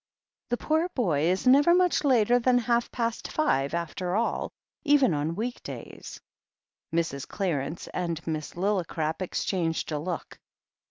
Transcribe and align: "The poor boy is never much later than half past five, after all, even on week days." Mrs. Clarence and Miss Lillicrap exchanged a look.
"The 0.49 0.57
poor 0.57 0.89
boy 0.89 1.25
is 1.25 1.45
never 1.45 1.75
much 1.75 2.03
later 2.03 2.39
than 2.39 2.57
half 2.57 2.91
past 2.91 3.27
five, 3.27 3.75
after 3.75 4.15
all, 4.15 4.51
even 4.83 5.13
on 5.13 5.35
week 5.35 5.61
days." 5.61 6.19
Mrs. 6.91 7.27
Clarence 7.27 7.87
and 7.93 8.19
Miss 8.25 8.53
Lillicrap 8.53 9.21
exchanged 9.21 9.91
a 9.91 9.99
look. 9.99 10.39